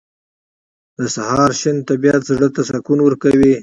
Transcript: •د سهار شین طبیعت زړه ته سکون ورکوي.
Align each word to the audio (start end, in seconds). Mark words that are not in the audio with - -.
•د 0.99 1.01
سهار 1.15 1.51
شین 1.61 1.77
طبیعت 1.89 2.21
زړه 2.29 2.47
ته 2.55 2.61
سکون 2.69 2.99
ورکوي. 3.03 3.53